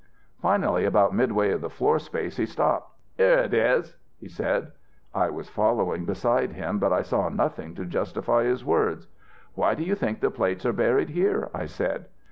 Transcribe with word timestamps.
Finally 0.41 0.83
about 0.83 1.13
midway 1.13 1.51
of 1.51 1.61
the 1.61 1.69
floor 1.69 1.99
space 1.99 2.35
he 2.37 2.45
stopped. 2.47 2.95
"'Here 3.17 3.37
it 3.37 3.53
is!' 3.53 3.95
he 4.19 4.27
said. 4.27 4.71
"I 5.13 5.29
was 5.29 5.47
following 5.47 6.05
beside 6.05 6.53
him, 6.53 6.79
but 6.79 6.91
I 6.91 7.03
saw 7.03 7.29
nothing 7.29 7.75
to 7.75 7.85
justify 7.85 8.45
his 8.45 8.65
words. 8.65 9.05
"Why 9.53 9.75
do 9.75 9.83
you 9.83 9.93
think 9.93 10.19
the 10.19 10.31
plates 10.31 10.65
are 10.65 10.73
buried 10.73 11.09
here?' 11.11 11.51
I 11.53 11.67
said. 11.67 12.07